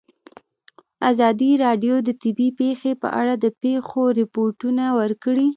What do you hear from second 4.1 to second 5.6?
رپوټونه ورکړي.